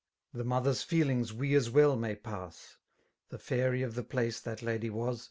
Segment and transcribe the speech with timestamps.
[0.33, 2.77] The mother's feelings we as well may pass:
[3.27, 5.19] ^ The fairy of the place that lady was.